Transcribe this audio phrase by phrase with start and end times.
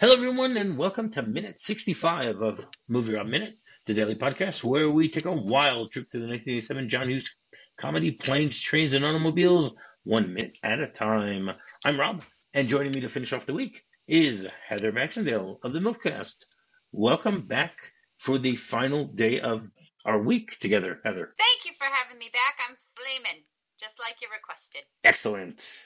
[0.00, 4.88] Hello, everyone, and welcome to minute 65 of Movie Rob Minute, the daily podcast where
[4.88, 7.36] we take a wild trip through the 1987 John Hughes
[7.76, 11.50] comedy Planes, Trains, and Automobiles, one minute at a time.
[11.84, 12.24] I'm Rob,
[12.54, 16.46] and joining me to finish off the week is Heather Baxendale of the MILFCast.
[16.92, 19.68] Welcome back for the final day of
[20.06, 21.34] our week together, Heather.
[21.36, 22.58] Thank you for having me back.
[22.66, 23.44] I'm flaming,
[23.78, 24.80] just like you requested.
[25.04, 25.78] Excellent.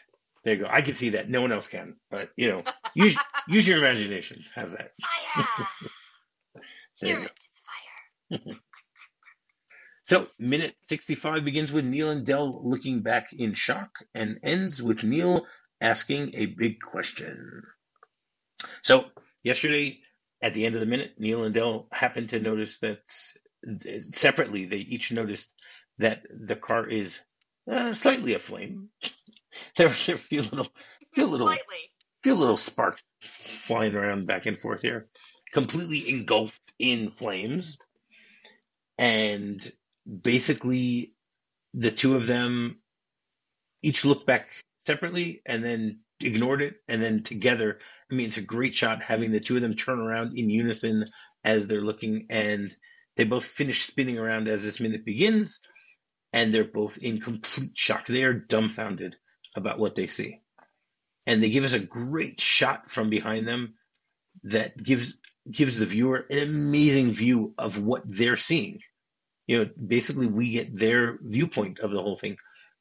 [0.44, 0.68] There you go.
[0.70, 1.30] I can see that.
[1.30, 3.16] No one else can, but you know, use
[3.48, 4.52] use your imaginations.
[4.54, 4.92] How's that?
[5.02, 5.44] Fire!
[7.02, 7.62] There you Hear it, it's
[8.30, 8.40] fire.
[10.04, 15.04] So, minute 65 begins with Neal and Del looking back in shock and ends with
[15.04, 15.46] Neal
[15.80, 17.62] asking a big question.
[18.82, 19.06] So,
[19.44, 20.00] yesterday,
[20.42, 23.00] at the end of the minute, Neal and Del happened to notice that
[24.00, 25.52] separately, they each noticed
[25.98, 27.20] that the car is
[27.70, 28.90] uh, slightly aflame.
[29.76, 30.68] There were a few little,
[31.12, 31.90] few little Slightly.
[32.22, 35.08] few little sparks flying around back and forth here,
[35.52, 37.78] completely engulfed in flames.
[38.98, 39.60] And
[40.22, 41.14] basically,
[41.72, 42.80] the two of them
[43.82, 44.48] each looked back
[44.86, 46.76] separately and then ignored it.
[46.88, 47.78] And then together,
[48.10, 51.04] I mean, it's a great shot having the two of them turn around in unison
[51.44, 52.26] as they're looking.
[52.30, 52.74] And
[53.16, 55.60] they both finish spinning around as this minute begins.
[56.32, 58.06] And they're both in complete shock.
[58.06, 59.16] They are dumbfounded
[59.54, 60.40] about what they see
[61.26, 63.74] and they give us a great shot from behind them
[64.44, 68.80] that gives gives the viewer an amazing view of what they're seeing.
[69.46, 72.38] You know, basically we get their viewpoint of the whole thing.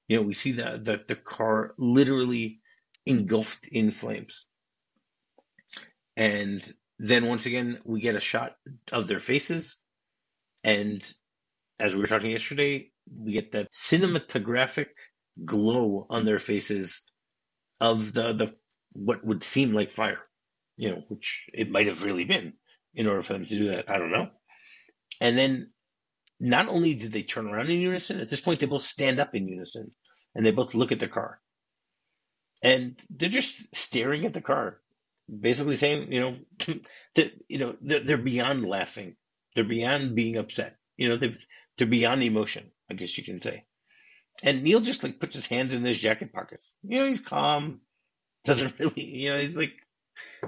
[0.07, 2.61] You know, we see that the, the car literally
[3.05, 4.45] engulfed in flames.
[6.15, 6.65] And
[6.99, 8.55] then once again we get a shot
[8.91, 9.77] of their faces
[10.63, 11.13] and
[11.79, 14.89] as we were talking yesterday, we get that cinematographic
[15.43, 17.03] glow on their faces
[17.79, 18.55] of the the
[18.93, 20.21] what would seem like fire,
[20.77, 22.53] you know, which it might have really been
[22.93, 23.89] in order for them to do that.
[23.89, 24.29] I don't know.
[25.19, 25.71] And then
[26.39, 29.33] not only did they turn around in unison, at this point they both stand up
[29.33, 29.91] in unison
[30.35, 31.39] and they both look at the car.
[32.63, 34.79] And they're just staring at the car,
[35.27, 36.37] basically saying, you know,
[37.15, 39.15] that you know, they're, they're beyond laughing.
[39.55, 40.77] They're beyond being upset.
[40.97, 41.33] You know, they're,
[41.77, 43.65] they're beyond emotion, I guess you can say.
[44.41, 46.75] And Neal just like puts his hands in his jacket pockets.
[46.83, 47.81] You know, he's calm.
[48.43, 49.73] Doesn't really, you know, he's like,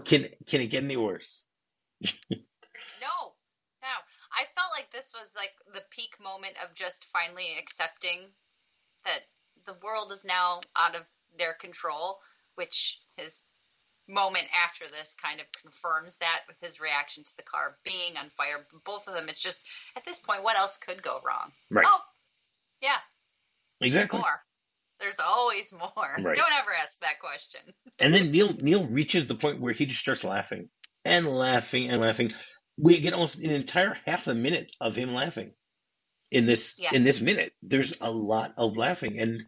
[0.03, 1.43] can can it get any worse?
[2.99, 3.31] No,
[3.81, 3.95] no.
[4.33, 8.19] I felt like this was like the peak moment of just finally accepting
[9.05, 9.21] that
[9.65, 11.07] the world is now out of
[11.37, 12.19] their control,
[12.55, 13.45] which his
[14.07, 18.29] moment after this kind of confirms that with his reaction to the car being on
[18.29, 18.65] fire.
[18.83, 19.65] Both of them, it's just
[19.95, 21.51] at this point, what else could go wrong?
[21.69, 21.85] Right.
[21.87, 21.99] Oh,
[22.81, 22.97] yeah,
[23.81, 24.19] Exactly.
[24.19, 24.41] more.
[24.99, 25.89] There's always more.
[25.95, 26.35] Right.
[26.35, 27.61] Don't ever ask that question.
[27.99, 30.67] And then Neal Neal reaches the point where he just starts laughing
[31.05, 32.29] and laughing and laughing.
[32.77, 35.53] We get almost an entire half a minute of him laughing
[36.29, 36.91] in this Yes.
[36.93, 37.53] in this minute.
[37.61, 39.45] There's a lot of laughing, and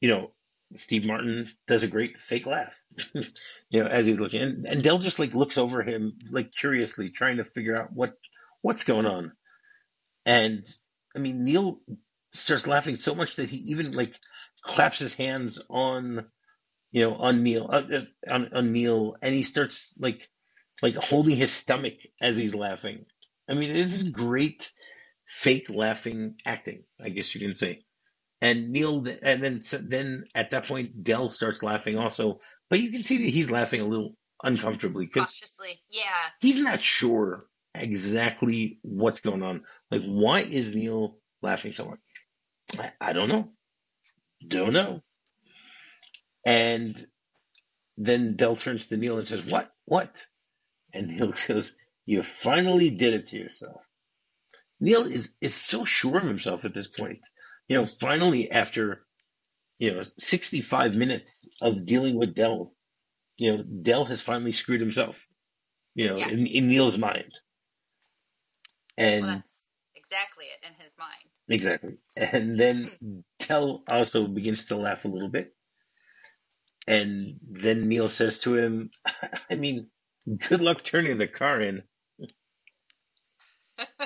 [0.00, 0.32] you know
[0.74, 2.78] Steve Martin does a great fake laugh.
[3.14, 7.08] you know, as he's looking, and, and Del just like looks over him like curiously,
[7.08, 8.12] trying to figure out what
[8.60, 9.32] what's going on.
[10.26, 10.66] And
[11.16, 11.80] I mean, Neal
[12.36, 14.18] starts laughing so much that he even like
[14.62, 16.26] claps his hands on
[16.96, 20.28] you know, on Neal, uh, uh, on, on Neal, and he starts like,
[20.80, 23.04] like holding his stomach as he's laughing.
[23.48, 24.72] I mean, this is great
[25.26, 27.82] fake laughing acting, I guess you can say.
[28.40, 32.38] And Neal, and then, so then at that point, Del starts laughing also,
[32.70, 35.80] but you can see that he's laughing a little uncomfortably because Cautiously.
[35.90, 36.02] Yeah.
[36.40, 39.64] he's not sure exactly what's going on.
[39.90, 41.98] Like, why is Neal laughing so much?
[42.78, 43.50] I, I don't know.
[44.46, 45.02] Don't know.
[46.44, 47.04] And
[47.96, 49.70] then Del turns to Neal and says, What?
[49.84, 50.24] What?
[50.92, 53.84] And Neal goes, You finally did it to yourself.
[54.80, 57.20] Neal is, is so sure of himself at this point.
[57.68, 59.04] You know, finally, after,
[59.78, 62.72] you know, 65 minutes of dealing with Del,
[63.38, 65.26] you know, Del has finally screwed himself,
[65.94, 66.52] you know, in, Yes.
[66.54, 67.32] in Neal's mind.
[68.98, 69.65] And Well, that's
[70.06, 71.10] exactly it in his mind.
[71.48, 71.98] Exactly.
[72.16, 73.18] And then hmm.
[73.38, 75.54] Del also begins to laugh a little bit.
[76.88, 78.90] And then Neal says to him,
[79.50, 79.88] I mean,
[80.48, 81.82] good luck turning the car in.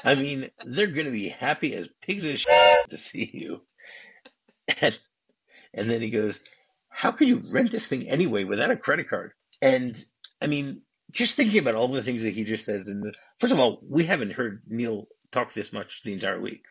[0.04, 2.48] I mean, they're going to be happy as pigs in shit
[2.88, 3.62] to see you.
[4.80, 4.98] And,
[5.74, 6.40] and then he goes,
[6.88, 9.32] How could you rent this thing anyway without a credit card?
[9.60, 10.02] And
[10.40, 12.88] I mean, just thinking about all the things that he just says.
[12.88, 16.64] And first of all, we haven't heard Neal talk this much the entire week.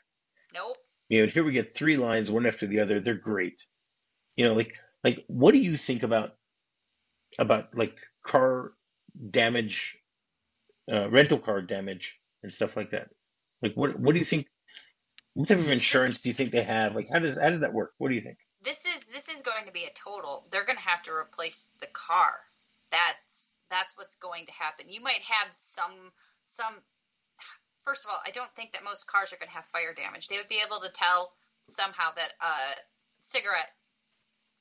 [0.53, 0.77] Nope.
[1.07, 2.99] You know, here we get three lines, one after the other.
[2.99, 3.65] They're great.
[4.35, 6.35] You know, like like what do you think about
[7.37, 8.73] about like car
[9.29, 9.99] damage
[10.91, 13.09] uh, rental car damage and stuff like that.
[13.61, 14.47] Like, what what do you think?
[15.33, 16.95] What type of insurance do you think they have?
[16.95, 17.93] Like, how does how does that work?
[17.97, 18.37] What do you think?
[18.63, 20.47] This is this is going to be a total.
[20.51, 22.33] They're going to have to replace the car.
[22.91, 24.87] That's that's what's going to happen.
[24.89, 26.11] You might have some
[26.45, 26.73] some.
[27.89, 30.27] First of all, I don't think that most cars are going to have fire damage.
[30.27, 31.33] They would be able to tell
[31.63, 32.53] somehow that a
[33.19, 33.73] cigarette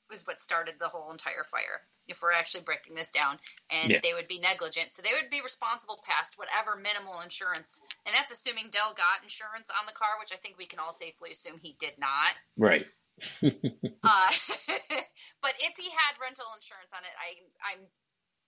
[0.09, 3.37] was what started the whole entire fire if we're actually breaking this down
[3.69, 3.99] and Yeah.
[4.01, 8.31] they would be negligent so they would be responsible past whatever minimal insurance and that's
[8.31, 11.59] assuming Del got insurance on the car which i think we can all safely assume
[11.61, 12.87] he did not Right.
[13.45, 14.31] uh,
[15.45, 17.77] but if he had rental insurance on it i i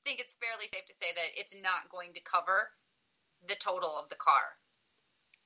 [0.05, 2.71] think it's fairly safe to say that it's not going to cover
[3.47, 4.41] the total of the car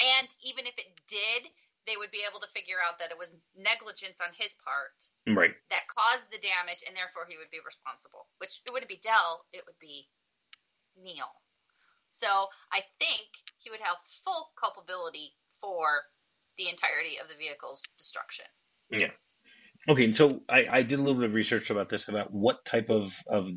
[0.02, 1.52] and even if it did
[1.86, 4.98] they would be able to figure out that it was negligence on his part
[5.30, 5.54] Right.
[5.70, 8.28] that caused the damage, and therefore he would be responsible.
[8.40, 10.10] Which it wouldn't be Del, it would be
[10.98, 11.30] Neal.
[12.10, 12.28] So
[12.72, 16.04] I think he would have full culpability for
[16.58, 18.46] the entirety of the vehicle's destruction.
[18.90, 19.12] Yeah.
[19.88, 22.90] Okay, so I, I did a little bit of research about this about what type
[22.90, 23.50] of, of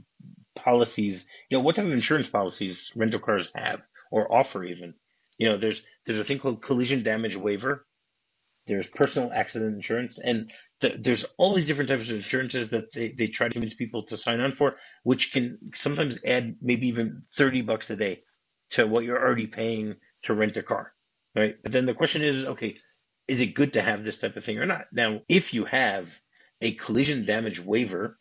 [0.54, 3.80] policies, you know, what type of insurance policies rental cars have
[4.10, 4.94] or offer even.
[5.38, 7.86] You know, there's there's a thing called collision damage waiver.
[8.66, 10.50] There's personal accident insurance, and
[10.80, 14.04] th there's all these different types of insurances that they, they try to convince people
[14.04, 18.22] to sign on for, which can sometimes add maybe even 30 bucks a day
[18.70, 20.92] to what you're already paying to rent a car,
[21.34, 21.56] right?
[21.62, 22.76] But then the question is, okay,
[23.26, 24.86] is it good to have this type of thing or not?
[24.92, 26.18] Now, if you have
[26.62, 28.18] a collision damage waiver,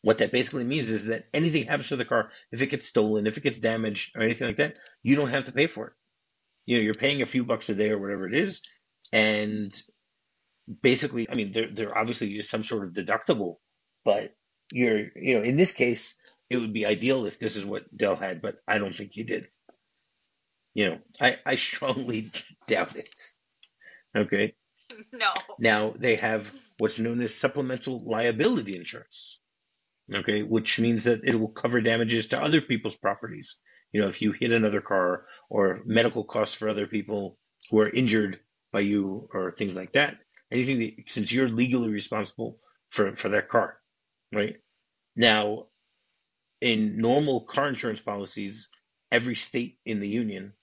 [0.00, 3.26] what that basically means is that anything happens to the car, if it gets stolen,
[3.26, 5.92] if it gets damaged or anything like that, you don't have to pay for it.
[6.66, 8.62] You know, you're paying a few bucks a day or whatever it is,
[9.12, 9.74] and
[10.82, 13.56] basically, I mean, there there obviously is some sort of deductible,
[14.04, 14.32] but
[14.72, 16.14] you're you know, in this case,
[16.50, 19.24] it would be ideal if this is what Del had, but I don't think he
[19.24, 19.48] did.
[20.74, 22.30] You know, I I strongly
[22.66, 23.08] doubt it.
[24.16, 24.54] Okay.
[25.12, 25.32] no.
[25.58, 29.40] Now they have what's known as supplemental liability insurance.
[30.12, 33.56] Okay, which means that it will cover damages to other people's properties.
[33.94, 37.38] You know, if you hit another car or medical costs for other people
[37.70, 38.40] who are injured
[38.72, 40.18] by you or things like that.
[40.50, 42.58] Anything that since you're legally responsible
[42.90, 43.78] for, for that car,
[44.34, 44.56] right?
[45.14, 45.68] Now,
[46.60, 48.68] in normal car insurance policies,
[49.12, 50.54] every state in the union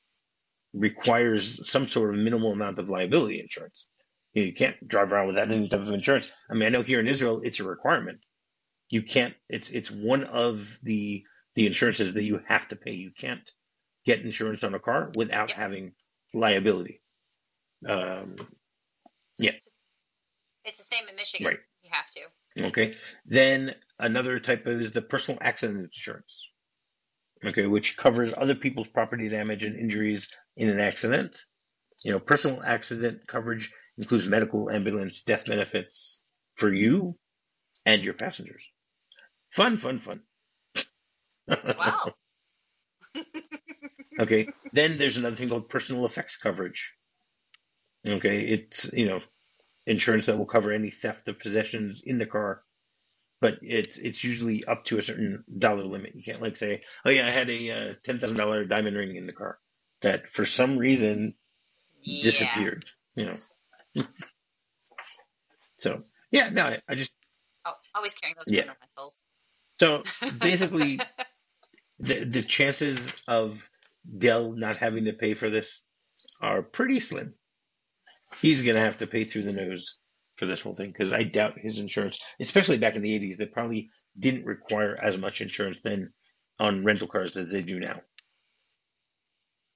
[0.74, 3.88] requires some sort of minimal amount of liability insurance.
[4.34, 6.30] You, know, you can't drive around without any type of insurance.
[6.50, 8.20] I mean, I know here in Israel it's a requirement.
[8.90, 9.36] You can't.
[9.48, 11.24] It's it's one of the
[11.56, 12.92] the insurance is that you have to pay.
[12.94, 13.50] You can't
[14.06, 15.58] get insurance on a car without Yep.
[15.58, 15.96] having
[16.34, 17.02] liability.
[17.86, 18.36] Um,
[20.64, 21.48] It's the same in Michigan.
[21.48, 21.60] Right.
[21.82, 22.68] You have to.
[22.68, 22.96] Okay.
[23.26, 26.54] Then another type is the personal accident insurance.
[27.44, 31.42] Okay, which covers other people's property damage and injuries in an accident.
[32.04, 36.24] You know, personal accident coverage includes medical, ambulance, death benefits
[36.56, 37.18] for you
[37.86, 38.64] and your passengers.
[39.50, 40.22] Fun, fun, fun.
[41.78, 42.14] Wow.
[44.20, 44.48] Okay.
[44.74, 46.96] Then there's another thing called personal effects coverage.
[48.08, 48.42] Okay.
[48.42, 49.22] It's, you know,
[49.88, 52.62] insurance that will cover any theft of possessions in the car,
[53.40, 56.14] but it's, it's usually up to a certain dollar limit.
[56.14, 59.34] You can't like say, oh yeah, I had a uh, $10,000 diamond ring in the
[59.34, 59.58] car
[60.02, 61.34] that for some reason
[62.04, 62.24] yeah.
[62.24, 63.26] disappeared, you
[63.96, 64.04] know.
[65.80, 67.12] so yeah, no, I, I just,
[67.66, 68.64] Oh, always carrying those Yeah.
[68.64, 69.24] fundamentals.
[69.80, 70.04] so
[70.40, 71.00] basically
[72.02, 73.68] the, the chances of
[74.18, 75.86] Del not having to pay for this
[76.42, 77.36] are pretty slim.
[78.42, 79.98] He's going to have to pay through the nose
[80.38, 83.46] for this whole thing because I doubt his insurance, especially back in the 80s, they
[83.46, 86.12] probably didn't require as much insurance then
[86.60, 88.02] on rental cars as they do now.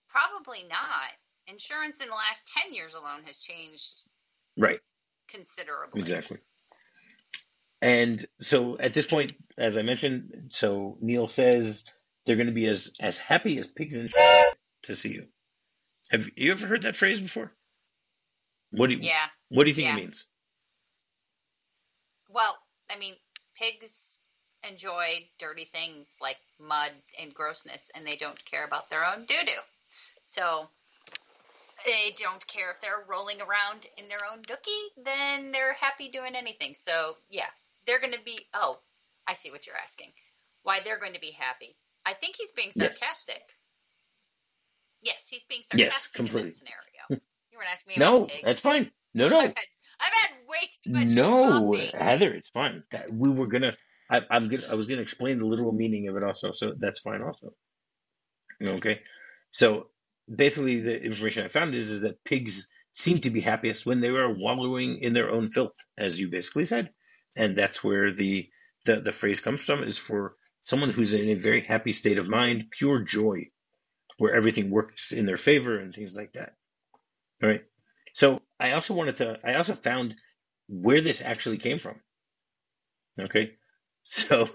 [0.10, 1.12] Probably not.
[1.48, 4.08] Insurance in the last 10 years alone has changed
[4.58, 4.80] Right,
[5.30, 6.00] considerably.
[6.00, 6.40] exactly.
[7.82, 11.86] And so at this point, as I mentioned, so Neal says
[12.26, 14.48] they're going to be as, as happy as pigs in shit
[14.84, 15.28] to see you.
[16.12, 17.52] Have you ever heard that phrase before?
[18.72, 19.26] What do you, Yeah.
[19.50, 19.94] what do you think Yeah.
[19.94, 20.26] it means?
[22.30, 22.58] Well,
[22.90, 23.16] I mean,
[23.56, 24.20] pigs
[24.68, 29.44] enjoy dirty things like mud and grossness, and they don't care about their own doo
[29.46, 29.62] doo.
[30.24, 30.70] So
[31.86, 36.36] they don't care if they're rolling around in their own dookie, then they're happy doing
[36.36, 36.74] anything.
[36.74, 37.50] So, yeah,
[37.86, 38.40] they're going to be.
[38.54, 38.80] Oh,
[39.28, 40.12] I see what you're asking.
[40.64, 41.78] Why they're going to be happy.
[42.06, 43.42] I think he's being sarcastic.
[45.02, 46.50] Yes, he's being Yes, sarcastic in completely.
[46.52, 47.04] that scenario.
[47.10, 47.14] Hmm.
[47.52, 48.44] You weren't asking me No, about pigs.
[48.44, 48.92] No, that's fine.
[49.14, 49.66] No, no, I've had,
[50.00, 51.98] I've had way too much no, coffee.
[51.98, 52.84] Heather, it's fine.
[53.12, 53.74] We were gonna,
[54.10, 57.00] I, I'm gonna, I was gonna explain the literal meaning of it also, so that's
[57.00, 57.54] fine also.
[58.62, 59.02] Okay,
[59.52, 59.88] So
[60.34, 64.10] basically, the information I found is, is that pigs seem to be happiest when they
[64.10, 66.92] are wallowing in their own filth, as you basically said,
[67.38, 68.50] and that's where the
[68.86, 72.28] the, the phrase comes from is for someone who's in a very happy state of
[72.28, 73.52] mind, pure joy,
[74.18, 76.56] where everything works in their favor and things like that.
[77.44, 77.64] All right.
[78.14, 80.16] So I also wanted to, I also found
[80.68, 82.02] where this actually came from.
[83.20, 83.52] Okay.
[84.02, 84.50] So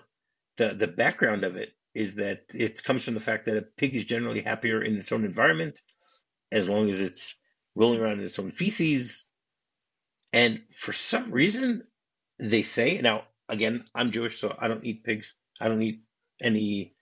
[0.56, 3.94] the, the background of it is that it comes from the fact that a pig
[3.94, 5.80] is generally happier in its own environment
[6.50, 7.36] as long as it's
[7.76, 9.28] rolling around in its own feces.
[10.32, 11.84] And for some reason,
[12.40, 15.36] they say, now, again, I'm Jewish, so I don't eat pigs.
[15.60, 16.02] I don't eat
[16.40, 16.94] any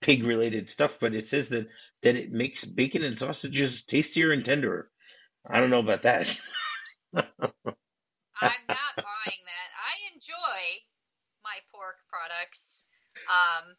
[0.00, 1.68] pig related stuff, but it says that,
[2.02, 4.88] that it makes bacon and sausages tastier and tenderer.
[5.48, 6.26] I don't know about that.
[7.14, 7.22] I'm
[8.68, 9.70] not buying that.
[9.78, 10.60] I enjoy
[11.42, 12.84] my pork products,
[13.30, 13.74] um,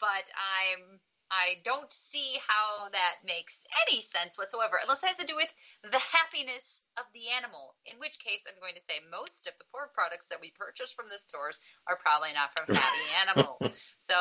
[0.00, 1.00] but I'm
[1.30, 5.52] I don't see how that makes any sense whatsoever, unless it has to do with
[5.82, 7.74] the happiness of the animal.
[7.86, 10.92] In which case, I'm going to say most of the pork products that we purchase
[10.92, 13.94] from the stores are probably not from happy animals.
[13.98, 14.14] So,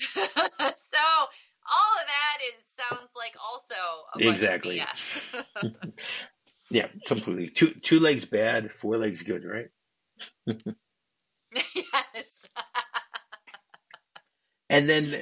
[0.02, 1.04] so
[1.68, 3.74] all of that is sounds like also
[4.14, 4.82] a exactly.
[6.70, 7.48] Yeah, completely.
[7.48, 9.68] Two two legs bad, four legs good, right?
[11.54, 12.46] yes.
[14.68, 15.16] and then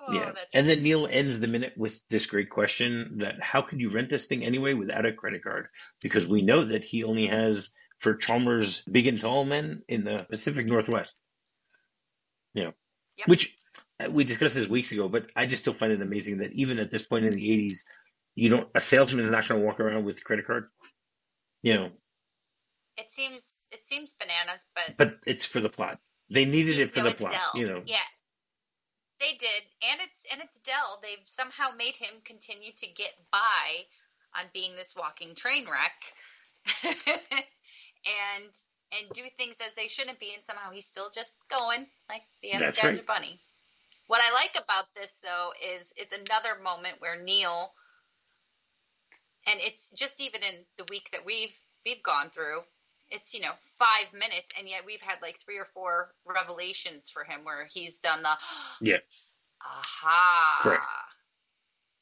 [0.00, 0.32] Oh, yeah.
[0.54, 4.08] And then Neal ends the minute with this great question that how could you rent
[4.08, 5.68] this thing anyway without a credit card?
[6.00, 10.26] Because we know that he only has for Chalmers big and tall men in the
[10.30, 11.20] Pacific Northwest.
[12.54, 12.72] You know,
[13.18, 13.28] Yep.
[13.28, 13.56] which
[14.00, 16.78] uh, we discussed this weeks ago, but I just still find it amazing that even
[16.78, 17.80] at this point in the 80s,
[18.34, 20.68] you don't, a salesman is not going to walk around with a credit card.
[21.62, 21.90] You know,
[22.96, 25.98] it seems it seems bananas, but but it's for the plot.
[26.32, 27.82] They needed it for no, the plot, you know.
[27.84, 27.96] Yeah,
[29.20, 31.00] they did, and it's and it's Del.
[31.02, 33.84] They've somehow made him continue to get by
[34.36, 38.50] on being this walking train wreck, and
[38.92, 42.54] and do things as they shouldn't be, and somehow he's still just going like the
[42.54, 43.02] other That's guys right.
[43.02, 43.40] are bunny.
[44.06, 47.70] What I like about this though is it's another moment where Neal,
[49.46, 52.62] and it's just even in the week that we've we've gone through,
[53.10, 57.24] it's you know five minutes, and yet we've had like three or four revelations for
[57.24, 58.36] him where he's done the
[58.80, 58.98] Yeah.
[59.62, 60.82] aha, Correct.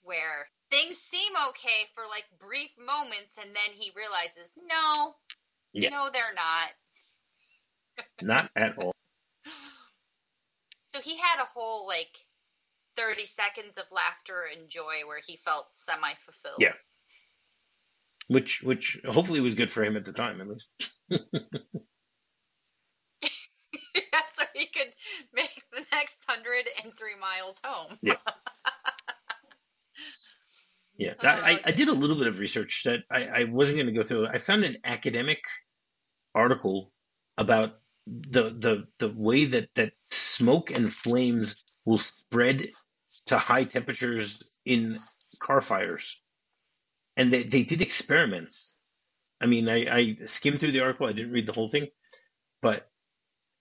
[0.03, 5.15] where things seem okay for like brief moments, and then he realizes no,
[5.73, 5.91] Yeah.
[5.91, 6.71] no, they're not.
[8.23, 8.93] Not at all.
[10.83, 12.17] So he had a whole like
[12.97, 16.57] 30 seconds of laughter and joy where he felt semi fulfilled.
[16.61, 16.73] Yeah.
[18.29, 20.73] Which, which hopefully was good for him at the time, at least.
[21.11, 21.21] yeah,
[24.27, 24.93] so he could
[25.33, 27.97] make the next 103 miles home.
[28.03, 28.15] Yeah.
[30.99, 33.87] Yeah, that, I, I did a little bit of research that I, I wasn't going
[33.87, 34.27] to go through.
[34.27, 35.39] I found an academic
[36.35, 36.93] article
[37.37, 37.75] about
[38.07, 42.69] the the the way that that smoke and flames will spread
[43.27, 44.99] to high temperatures in
[45.41, 46.21] car fires,
[47.17, 48.78] and they they did experiments.
[49.41, 51.07] I mean, I, I skimmed through the article.
[51.07, 51.89] I didn't read the whole thing,
[52.61, 52.89] but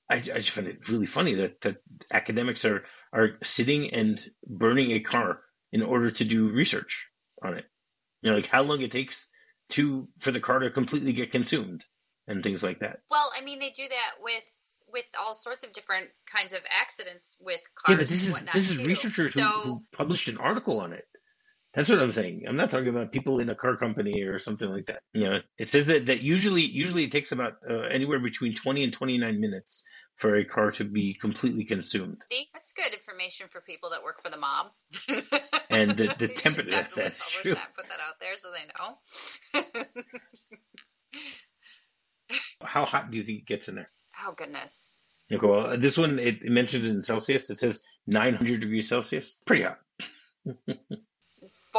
[0.09, 1.77] I, I just find it really funny that that
[2.11, 5.41] academics are are sitting and burning a car
[5.71, 7.09] in order to do research
[7.43, 7.65] on it.
[8.21, 9.27] You know, like how long it takes
[9.69, 11.83] to for the car to completely get consumed
[12.27, 12.99] and things like that.
[13.11, 14.51] Well, I mean, they do that with
[14.91, 18.53] with all sorts of different kinds of accidents with cars yeah, but this and is
[18.53, 18.87] this is too.
[18.87, 21.05] researchers so, who, who published an article on it.
[21.77, 22.45] That's what I'm saying.
[22.47, 25.03] I'm not talking about people in a car company or something like that.
[25.13, 28.83] You know, it says that that usually usually it takes about uh, anywhere between 20
[28.85, 29.83] and 29 minutes
[30.15, 32.23] for a car to be completely consumed.
[32.31, 34.71] See, that's good information for people that work for the mob.
[35.69, 37.53] And the- the You should temper- that- definitely that's true.
[37.53, 39.93] that, put that out there so they know.
[42.61, 43.91] How hot do you think it gets in there?
[44.25, 44.97] oh goodness.
[45.31, 47.49] Okay, well, this one it, it mentions in Celsius.
[47.51, 49.37] It says 900 degrees Celsius.
[49.45, 49.77] Pretty hot,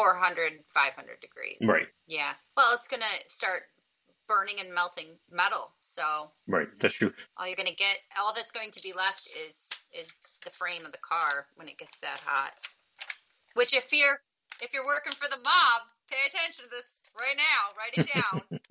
[0.03, 1.59] 400, 500 degrees.
[1.69, 1.87] right?
[2.07, 2.33] Yeah.
[2.57, 3.63] Well, it's going to start
[4.29, 5.71] burning and melting metal.
[5.81, 6.03] So
[6.47, 6.69] Right.
[6.81, 7.13] That's true.
[7.37, 10.13] all you're going to get, all that's going to be left is is
[10.45, 12.53] the frame of the car when it gets that hot.
[13.55, 14.21] Which, if you're
[14.63, 17.73] if you're working for the mob, pay attention to this right now.
[17.79, 18.43] Write it down.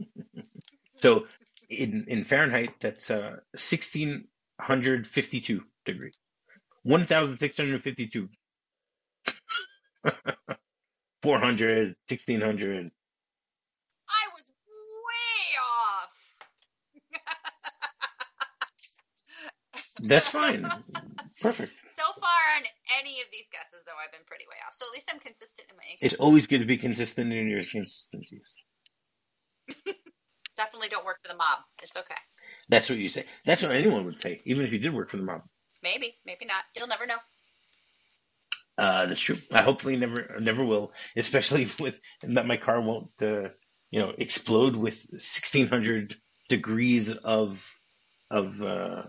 [0.99, 1.27] So
[1.69, 6.19] in in Fahrenheit, that's uh, 1652 degrees.
[6.81, 8.29] 1652.
[11.23, 12.91] 400, 1600.
[14.09, 14.51] I was
[15.07, 16.13] way off.
[20.01, 20.63] That's fine.
[21.41, 21.73] Perfect.
[21.89, 22.63] So far on
[22.99, 24.73] any of these guesses, though, I've been pretty way off.
[24.73, 25.83] So at least I'm consistent in my.
[26.01, 28.55] It's always good to be consistent in your consistencies.
[30.57, 31.59] Definitely don't work for the mob.
[31.83, 32.15] It's okay.
[32.69, 33.25] That's what you say.
[33.45, 35.41] That's what anyone would say, even if you did work for the mob.
[35.83, 36.63] Maybe, maybe not.
[36.75, 37.17] You'll never know.
[38.77, 39.35] Uh, that's true.
[39.53, 40.93] I hopefully never, never will.
[41.15, 43.49] Especially with that my car won't, uh,
[43.91, 46.15] you know, explode with sixteen hundred
[46.49, 47.65] degrees of,
[48.29, 49.03] of, uh,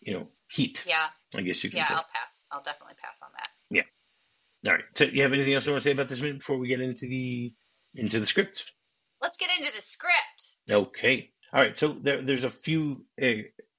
[0.00, 0.84] you know, heat.
[0.86, 1.06] Yeah.
[1.34, 1.94] I guess you can Yeah, say.
[1.94, 2.46] I'll pass.
[2.50, 3.48] I'll definitely pass on that.
[3.70, 4.70] Yeah.
[4.70, 4.84] All right.
[4.94, 6.80] So, you have anything else you want to say about this minute before we get
[6.80, 7.52] into the
[7.94, 8.70] into the script?
[9.20, 10.56] Let's get into the script.
[10.70, 11.30] Okay.
[11.52, 11.76] All right.
[11.76, 13.26] So there, there's a few uh,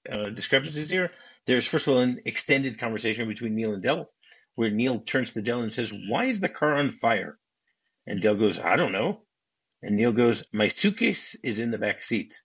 [0.09, 1.12] uh, discrepancies here.
[1.45, 4.09] There's first of all an extended conversation between Neal and Del,
[4.55, 7.39] where Neal turns to Del and says, "Why is the car on fire?"
[8.07, 9.25] And Del goes, "I don't know."
[9.81, 12.41] And Neal goes, "My suitcase is in the back seat."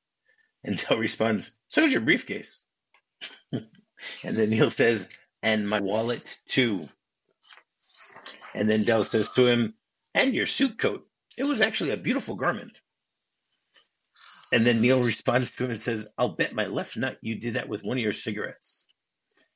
[0.65, 2.65] And Del responds, "So is your briefcase."
[3.53, 3.67] and
[4.23, 5.09] then Neal says,
[5.43, 6.89] "And my wallet too."
[8.55, 9.75] And then Del says to him,
[10.15, 11.09] "And your suit coat.
[11.37, 12.81] It was actually a beautiful garment."
[14.53, 17.55] And then Neal responds to him and says, I'll bet my left nut you did
[17.55, 18.87] that with one of your cigarettes.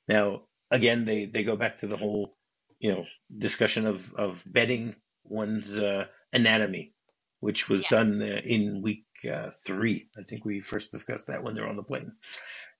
[0.06, 2.36] Now, again, they, they go back to the whole,
[2.82, 6.94] you know, discussion of, of betting one's uh, anatomy,
[7.40, 7.90] which was Yes.
[7.90, 10.10] done uh, in week uh, three.
[10.18, 12.14] I think we first discussed that when they're on the plane.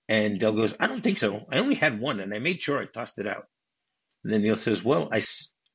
[0.08, 1.46] And Del goes, I don't think so.
[1.50, 3.46] I only had one and I made sure I tossed it out.
[4.24, 5.22] And then Neal says, well, I,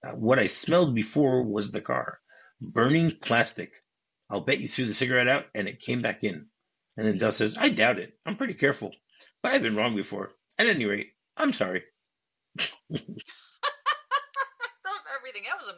[0.05, 2.19] uh, what I smelled before was the car.
[2.61, 3.73] Burning plastic.
[4.29, 6.47] I'll bet you threw the cigarette out and it came back in.
[6.97, 8.13] And then Del says, I doubt it.
[8.25, 8.93] I'm pretty careful.
[9.43, 10.31] But I've been wrong before.
[10.59, 11.83] At any rate, I'm sorry.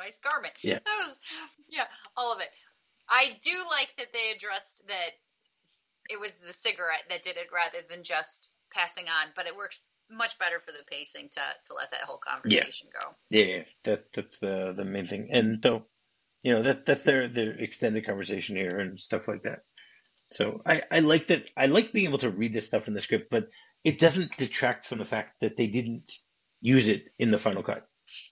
[0.09, 0.53] Love everything.
[0.63, 0.79] That was a nice garment.
[0.79, 0.79] Yeah.
[0.85, 1.19] That was,
[1.69, 1.85] yeah,
[2.17, 2.49] all of it.
[3.09, 5.11] I do like that they addressed that
[6.09, 9.79] it was the cigarette that did it rather than just passing on, but it works
[10.11, 13.15] much better for the pacing to to let that whole conversation go.
[13.29, 15.29] Yeah, yeah, that that's the the main thing.
[15.31, 15.85] And so,
[16.43, 19.59] you know, that that's their their extended conversation here and stuff like that.
[20.31, 22.99] So I I like that I like being able to read this stuff in the
[22.99, 23.49] script, but
[23.83, 26.11] it doesn't detract from the fact that they didn't
[26.61, 27.87] use it in the final cut.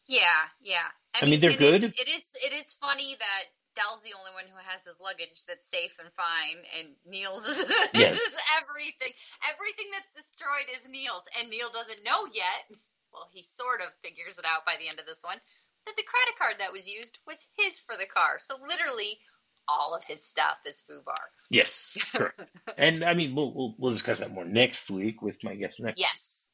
[0.07, 0.87] Yeah, yeah.
[1.21, 1.83] I mean, they're it good.
[1.83, 3.43] is- it is it is funny that
[3.75, 7.65] Del's the only one who has his luggage that's safe and fine, and Neal's is
[7.93, 8.19] Yes.
[8.61, 9.13] everything.
[9.53, 12.77] Everything that's destroyed is Neal's, and Neal doesn't know yet.
[13.13, 15.37] Well, he sort of figures it out by the end of this one
[15.85, 18.35] that the credit card that was used was his for the car.
[18.39, 19.17] So literally,
[19.67, 21.23] all of his stuff is Fubar.
[21.49, 22.51] Yes, correct.
[22.77, 25.99] and I mean, we'll, we'll we'll discuss that more next week with my guest next.
[26.01, 26.49] Yes.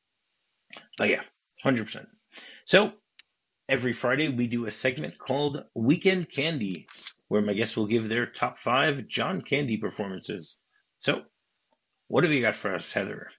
[0.97, 1.21] But yeah,
[1.63, 2.07] hundred percent.
[2.65, 2.93] So
[3.69, 6.87] every Friday we do a segment called Weekend Candy,
[7.27, 10.61] where my guests will give their top five John Candy performances.
[10.99, 11.23] So,
[12.07, 13.29] what have you got for us, Heather?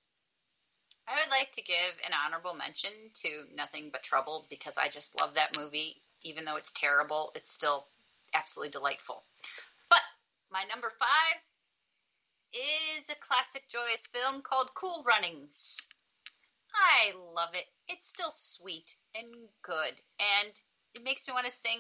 [1.06, 2.90] I would like to give an honorable mention
[3.22, 6.02] to Nothing But Trouble because I just love that movie.
[6.22, 7.86] Even though it's terrible, it's still
[8.34, 9.22] absolutely delightful.
[9.90, 10.00] But
[10.50, 11.40] my number five
[12.96, 15.86] is a classic joyous film called Cool Runnings.
[16.74, 17.64] I love it.
[17.88, 19.26] It's still sweet and
[19.62, 20.52] good, and
[20.94, 21.78] it makes me want to sing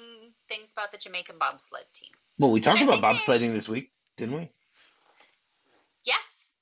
[0.48, 2.10] things about the Jamaican bobsled team.
[2.38, 4.50] Well, we talked about bobsledding this week, didn't we?
[6.04, 6.56] Yes,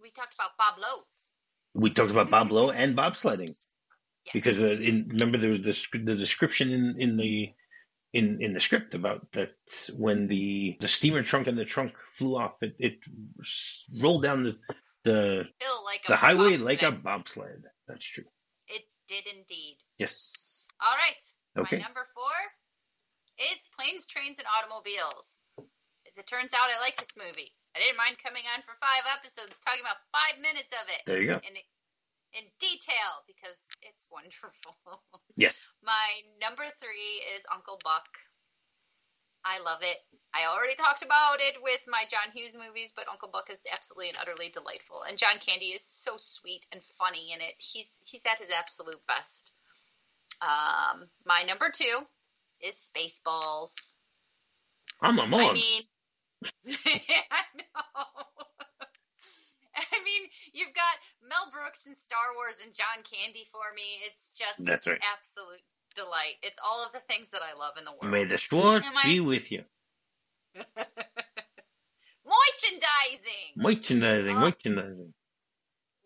[0.00, 1.02] we talked about Bob Lowe.
[1.74, 3.54] We talked about Bob Lowe and bobsledding
[4.26, 4.32] Yes.
[4.32, 7.52] because uh, in, remember there was the, the description in, in the
[8.14, 9.58] in in the script about that
[9.98, 12.98] when the the steamer trunk and the trunk flew off, it, it
[14.00, 14.56] rolled down the
[15.04, 15.44] the,
[15.84, 17.02] like the highway like a bobsled.
[17.02, 17.66] bobsled.
[17.88, 18.24] That's true.
[18.68, 19.78] It did indeed.
[19.98, 20.68] Yes.
[20.80, 21.64] All right.
[21.66, 21.78] Okay.
[21.78, 22.34] My number four
[23.52, 25.42] is Planes, Trains, and Automobiles.
[26.06, 27.50] As it turns out, I like this movie.
[27.74, 31.18] I didn't mind coming on for five episodes talking about five minutes of it There
[31.18, 31.42] you go.
[31.42, 31.58] in
[32.34, 34.50] in detail because it's wonderful.
[35.36, 35.58] Yes.
[35.82, 36.06] My
[36.40, 38.06] number three is Uncle Buck.
[39.44, 39.96] I love it.
[40.32, 44.10] I already talked about it with my John Hughes movies, but Uncle Buck is absolutely
[44.10, 45.02] and utterly delightful.
[45.02, 47.54] And John Candy is so sweet and funny in it.
[47.58, 49.52] He's he's at his absolute best.
[50.40, 51.98] Um, my number two
[52.62, 53.94] is Spaceballs.
[55.02, 55.54] I'm I'm I on.
[55.54, 55.82] mean,
[57.30, 58.24] I know.
[59.92, 60.94] I mean, you've got
[61.28, 63.82] Mel Brooks and Star Wars and John Candy for me.
[64.06, 65.00] It's just That's right.
[65.16, 65.62] absolute
[65.94, 66.38] delight.
[66.42, 68.12] It's all of the things that I love in the world.
[68.12, 68.38] May the
[68.84, 69.64] Am I- be with you.
[72.24, 73.52] Merchandising.
[73.56, 74.40] Merchandising, Ah.
[74.40, 75.12] merchandising.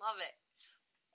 [0.01, 0.35] Love it.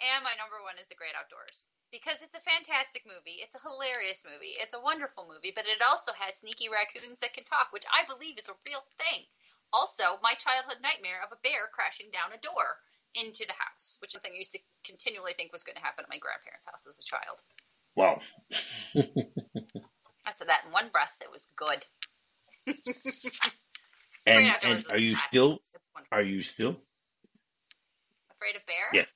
[0.04, 1.64] And my number one is The Great Outdoors.
[1.92, 3.38] Because it's a fantastic movie.
[3.44, 4.58] It's a hilarious movie.
[4.58, 8.06] It's a wonderful movie, but it also has sneaky raccoons that can talk, which I
[8.10, 9.22] believe is a real thing.
[9.72, 12.78] Also, my childhood nightmare of a bear crashing down a door
[13.16, 16.06] into the house, which is something I used to continually think was going to happen
[16.06, 17.42] at my grandparents' house as a child.
[17.96, 18.22] Wow.
[20.26, 21.18] I said that in one breath.
[21.22, 21.86] It was good.
[24.26, 25.60] And, and are you still
[26.12, 26.78] are you still?
[28.32, 28.88] Afraid of bear?
[28.94, 29.14] Yes.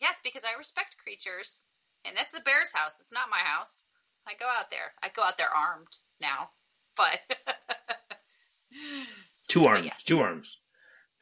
[0.00, 1.64] Yes, because I respect creatures,
[2.04, 3.00] and that's the bear's house.
[3.00, 3.84] It's not my house.
[4.26, 4.92] I go out there.
[5.02, 5.88] I go out there armed
[6.20, 6.50] now,
[6.96, 7.20] but
[9.46, 9.84] Two arms.
[9.84, 10.04] yes.
[10.04, 10.62] Two arms.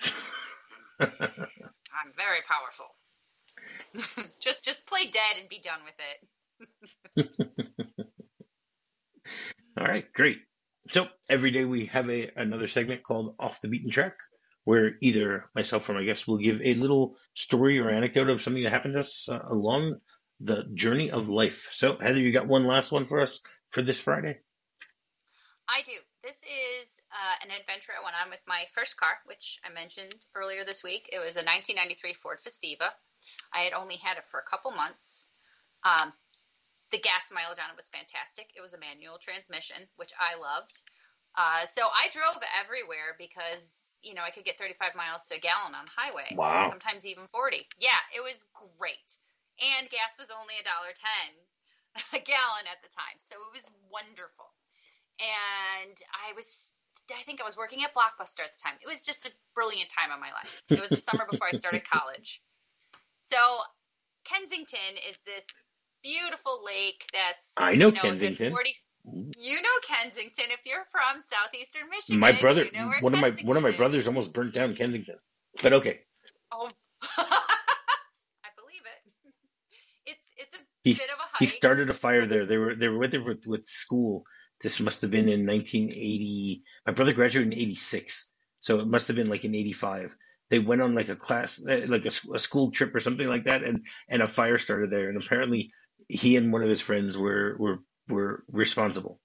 [1.00, 2.87] I'm very powerful.
[4.40, 7.48] just just play dead and be done with it.
[9.78, 10.38] All right, great.
[10.90, 14.16] So every day we have a another segment called Off the Beaten Track,
[14.64, 18.62] where either myself or my guest will give a little story or anecdote of something
[18.62, 20.00] that happened to us uh, along
[20.40, 21.68] the journey of life.
[21.70, 24.40] So Heather, you got one last one for us for this Friday?
[25.68, 25.92] I do.
[26.22, 30.18] This is uh, an adventure I went on with my first car, which I mentioned
[30.35, 31.09] earlier this week.
[31.14, 32.90] It was a 1993 Ford Festiva.
[33.55, 35.31] I had only had it for a couple months.
[35.87, 36.12] Um,
[36.90, 38.50] the gas mileage on it was fantastic.
[38.59, 40.74] It was a manual transmission, which I loved.
[41.35, 45.42] Uh, so I drove everywhere because you know I could get 35 miles to a
[45.42, 46.31] gallon on highway.
[46.35, 46.66] Wow.
[46.70, 47.66] Sometimes even 40.
[47.79, 48.46] Yeah, it was
[48.79, 49.11] great.
[49.59, 51.31] And gas was only a dollar ten
[52.18, 54.50] a gallon at the time, so it was wonderful.
[55.20, 55.96] And
[56.29, 56.70] I was,
[57.16, 58.74] I think I was working at Blockbuster at the time.
[58.83, 60.62] It was just a brilliant time of my life.
[60.70, 62.42] It was the summer before I started college.
[63.24, 63.37] So
[64.24, 65.46] Kensington is this
[66.03, 68.50] beautiful lake that's I know you know, Kensington.
[68.53, 68.77] 40
[69.37, 72.20] you know Kensington if you're from southeastern Michigan.
[72.20, 74.74] My brother, you know where one of my one of my brothers almost burnt down
[74.74, 75.16] Kensington.
[75.62, 76.00] But okay,
[76.50, 76.70] Oh,
[77.18, 79.33] I believe it.
[80.07, 81.38] It's it's a He- bit of a hike.
[81.40, 82.46] he started a fire there.
[82.46, 84.24] They were they were with with, with school.
[84.64, 86.64] This must have been in 1980.
[86.87, 90.16] My brother graduated in 86, so it must have been like in 85.
[90.48, 93.62] They went on like a class, eh, like a school trip or something like that,
[93.62, 95.11] and and a fire started there.
[95.11, 95.68] And apparently,
[96.09, 99.20] he and one of his friends were were were responsible.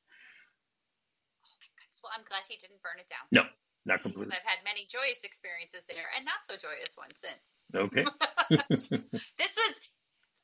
[2.03, 3.43] well, I'm glad he didn't burn it down No,
[3.85, 4.35] Not because completely.
[4.35, 7.47] I've had many joyous experiences there and not so joyous ones since.
[7.75, 8.03] Okay.
[9.39, 9.79] This was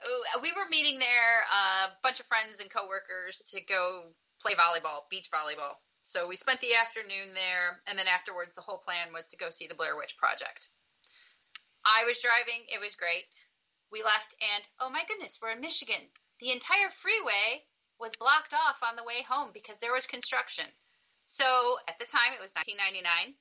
[0.03, 5.09] uh, we were meeting there, a bunch of friends and coworkers to go play volleyball,
[5.09, 5.75] beach volleyball.
[6.03, 9.49] So we spent the afternoon there, and then afterwards, the whole plan was to go
[9.49, 10.69] see the Blair Witch Project.
[11.85, 13.25] I was driving; it was great.
[13.91, 16.01] We left, and oh my goodness, we're in Michigan.
[16.39, 17.63] The entire freeway
[17.99, 20.65] was blocked off on the way home because there was construction.
[21.25, 23.35] So at the time, it was 1999.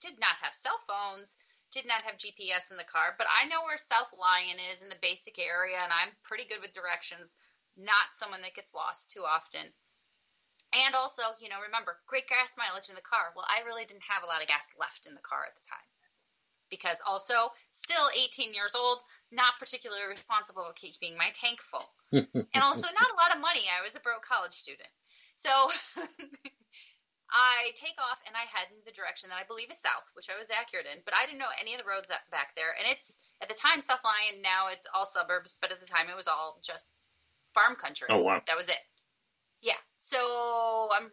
[0.00, 1.36] Did not have cell phones
[1.70, 4.88] did not have GPS in the car, but I know where South Lyon is in
[4.88, 7.36] the basic area, and I'm pretty good with directions.
[7.76, 9.68] Not someone that gets lost too often.
[10.76, 13.32] And also, you know, remember, great gas mileage in the car.
[13.32, 15.64] Well, I really didn't have a lot of gas left in the car at the
[15.64, 15.88] time.
[16.68, 19.00] Because also, still 18 years old,
[19.32, 21.88] not particularly responsible for keeping my tank full.
[22.12, 23.64] and also, not a lot of money.
[23.64, 24.92] I was a broke college student.
[25.36, 25.48] So
[27.30, 30.28] I take off and I head in the direction that I believe is south, which
[30.32, 32.72] I was accurate in, but I didn't know any of the roads up back there.
[32.72, 36.08] And it's at the time South Lyon, now it's all suburbs, but at the time
[36.08, 36.90] it was all just
[37.54, 38.08] farm country.
[38.10, 38.42] Oh wow.
[38.46, 38.80] That was it.
[39.62, 39.78] Yeah.
[39.96, 40.18] So
[40.92, 41.10] I'm.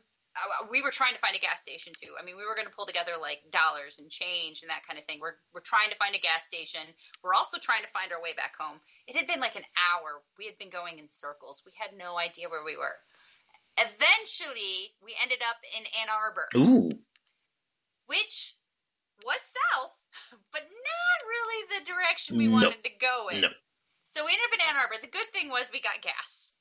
[0.69, 2.12] We were trying to find a gas station too.
[2.19, 4.99] I mean, we were going to pull together like dollars and change and that kind
[4.99, 5.23] of thing.
[5.23, 6.84] We're we're trying to find a gas station.
[7.23, 8.75] We're also trying to find our way back home.
[9.08, 10.19] It had been like an hour.
[10.38, 11.63] We had been going in circles.
[11.65, 12.99] We had no idea where we were.
[13.79, 16.91] Eventually, we ended up in Ann Arbor, Ooh.
[18.08, 18.55] which
[19.23, 19.95] was south,
[20.51, 22.53] but not really the direction we No.
[22.53, 23.41] wanted to go in.
[23.41, 23.49] No.
[24.03, 24.95] So we ended up in Ann Arbor.
[25.01, 26.51] The good thing was we got gas.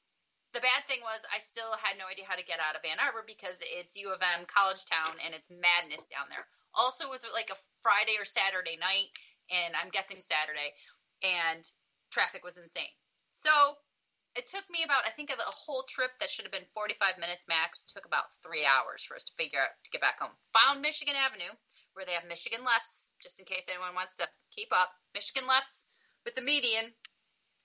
[0.55, 3.03] The bad thing was I still had no idea how to get out of Ann
[3.03, 6.47] Arbor because it's U of M college town and it's madness down there.
[6.79, 9.11] Also, it was like a Friday or Saturday night,
[9.51, 10.71] and I'm guessing Saturday,
[11.27, 11.63] and
[12.15, 12.95] traffic was insane.
[13.35, 13.51] So
[14.39, 17.51] it took me about I think the whole trip that should have been 45 minutes
[17.51, 20.35] max took about three hours for us to figure out to get back home.
[20.55, 21.51] Found Michigan Avenue
[21.95, 24.91] where they have Michigan lefts, just in case anyone wants to keep up.
[25.15, 25.87] Michigan lefts
[26.27, 26.93] with the median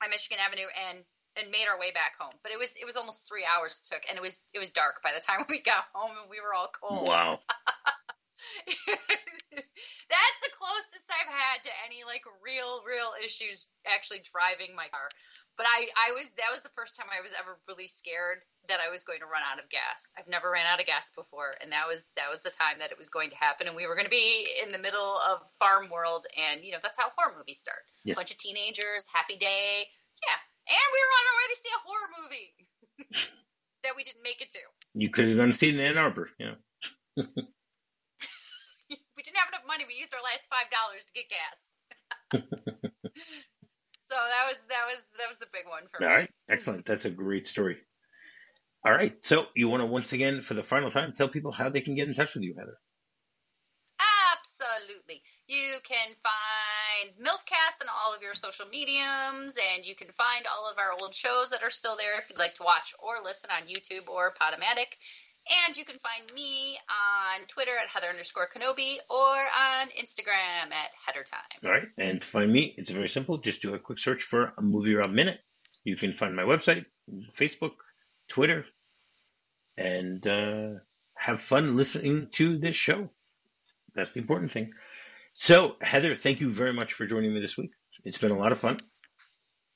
[0.02, 1.04] on Michigan Avenue and
[1.40, 2.34] and made our way back home.
[2.44, 4.72] But it was it was almost three hours it took, and it was it was
[4.72, 7.08] dark by the time we got home, and we were all cold.
[7.08, 7.40] Wow.
[10.10, 15.10] That's the closest I've had to any like real, real issues actually driving my car.
[15.60, 18.40] But I, I was that was the first time I was ever really scared
[18.72, 20.16] that I was going to run out of gas.
[20.16, 22.96] I've never ran out of gas before, and that was that was the time that
[22.96, 25.44] it was going to happen, and we were going to be in the middle of
[25.60, 27.84] farm world, and you know that's how horror movies start.
[28.08, 28.16] Yeah.
[28.16, 29.84] Bunch of teenagers, happy day,
[30.24, 32.50] yeah, and we were on our way to see a horror movie
[33.84, 34.64] that we didn't make it to.
[34.94, 36.30] You could have gone to see it in Ann Arbor.
[36.38, 36.56] Yeah.
[37.18, 37.26] we
[39.26, 39.86] didn't have enough money.
[39.88, 41.74] We used our last five dollars to get gas.
[44.10, 46.14] So that was that was that was the big one for All me.
[46.14, 46.86] All right, excellent.
[46.86, 47.78] That's a great story.
[48.84, 51.70] All right, so you want to once again, for the final time, tell people how
[51.70, 52.78] they can get in touch with you, Heather.
[54.60, 55.22] Absolutely.
[55.48, 60.70] You can find MILFcast on all of your social mediums, and you can find all
[60.70, 63.50] of our old shows that are still there if you'd like to watch or listen
[63.52, 64.92] on YouTube or Podomatic.
[65.66, 70.92] And you can find me on Twitter at Heather underscore Kenobi or on Instagram at
[71.06, 71.60] Heather Time.
[71.64, 73.38] All right, and to find me, it's very simple.
[73.38, 75.40] Just do a quick search for a movie rob minute.
[75.84, 76.86] You can find my website,
[77.34, 77.76] Facebook,
[78.28, 78.66] Twitter,
[79.78, 80.70] and uh,
[81.16, 83.10] have fun listening to this show.
[83.96, 84.74] That's the important thing.
[85.34, 87.72] So, Heather, thank you very much for joining me this week.
[88.04, 88.82] It's been a lot of fun.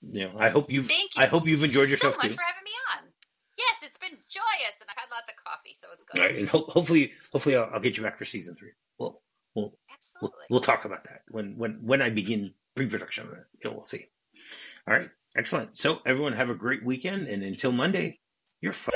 [0.01, 2.33] You know, I hope you've Thank you I hope you've enjoyed yourself so much too.
[2.33, 3.09] for having me on.
[3.57, 6.19] Yes, it's been joyous, and I've had lots of coffee, so it's good.
[6.19, 8.71] All right, and ho- hopefully, hopefully, I'll, I'll get you back for season three.
[8.97, 9.21] We'll
[9.55, 10.45] we'll we'll, Absolutely.
[10.49, 13.27] we'll talk about that when when when I begin pre-production.
[13.63, 14.05] You know, we'll see.
[14.87, 15.77] All right, excellent.
[15.77, 18.19] So, everyone, have a great weekend, and until Monday,
[18.59, 18.93] you're fine.